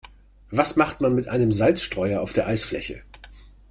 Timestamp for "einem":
1.27-1.51